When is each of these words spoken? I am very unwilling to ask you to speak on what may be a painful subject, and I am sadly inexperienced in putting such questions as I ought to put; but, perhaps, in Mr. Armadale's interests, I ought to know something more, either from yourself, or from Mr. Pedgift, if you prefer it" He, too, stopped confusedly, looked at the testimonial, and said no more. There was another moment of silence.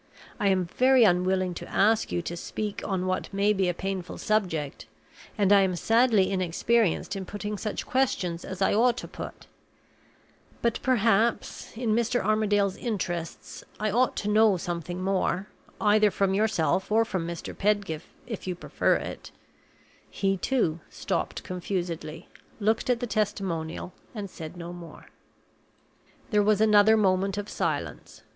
I 0.39 0.47
am 0.47 0.65
very 0.65 1.03
unwilling 1.03 1.53
to 1.53 1.67
ask 1.69 2.11
you 2.11 2.23
to 2.23 2.35
speak 2.35 2.81
on 2.83 3.05
what 3.05 3.31
may 3.31 3.53
be 3.53 3.69
a 3.69 3.73
painful 3.75 4.17
subject, 4.17 4.87
and 5.37 5.53
I 5.53 5.61
am 5.61 5.75
sadly 5.75 6.31
inexperienced 6.31 7.15
in 7.15 7.23
putting 7.23 7.55
such 7.55 7.85
questions 7.85 8.43
as 8.43 8.63
I 8.63 8.73
ought 8.73 8.97
to 8.97 9.07
put; 9.07 9.45
but, 10.63 10.79
perhaps, 10.81 11.77
in 11.77 11.93
Mr. 11.95 12.19
Armadale's 12.19 12.77
interests, 12.77 13.63
I 13.79 13.91
ought 13.91 14.15
to 14.15 14.27
know 14.27 14.57
something 14.57 15.03
more, 15.03 15.49
either 15.79 16.09
from 16.09 16.33
yourself, 16.33 16.91
or 16.91 17.05
from 17.05 17.27
Mr. 17.27 17.55
Pedgift, 17.55 18.07
if 18.25 18.47
you 18.47 18.55
prefer 18.55 18.95
it" 18.95 19.29
He, 20.09 20.35
too, 20.35 20.79
stopped 20.89 21.43
confusedly, 21.43 22.27
looked 22.59 22.89
at 22.89 23.01
the 23.01 23.05
testimonial, 23.05 23.93
and 24.15 24.31
said 24.31 24.57
no 24.57 24.73
more. 24.73 25.09
There 26.31 26.41
was 26.41 26.59
another 26.59 26.97
moment 26.97 27.37
of 27.37 27.47
silence. 27.47 28.23